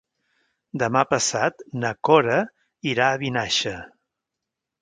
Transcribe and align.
Demà 0.83 1.03
passat 1.11 1.61
na 1.83 1.93
Cora 2.09 2.39
irà 2.95 3.11
a 3.13 3.23
Vinaixa. 3.27 3.79